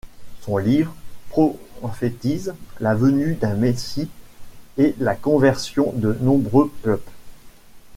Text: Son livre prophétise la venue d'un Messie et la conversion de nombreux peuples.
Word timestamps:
Son 0.41 0.57
livre 0.57 0.95
prophétise 1.29 2.55
la 2.79 2.95
venue 2.95 3.35
d'un 3.35 3.53
Messie 3.53 4.09
et 4.79 4.95
la 4.97 5.13
conversion 5.13 5.93
de 5.93 6.13
nombreux 6.21 6.71
peuples. 6.81 7.11